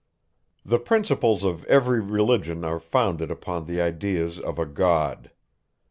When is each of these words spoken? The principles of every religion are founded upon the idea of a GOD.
The 0.65 0.79
principles 0.79 1.43
of 1.43 1.63
every 1.65 1.99
religion 1.99 2.63
are 2.65 2.79
founded 2.79 3.29
upon 3.29 3.65
the 3.67 3.79
idea 3.79 4.25
of 4.25 4.57
a 4.57 4.65
GOD. 4.65 5.29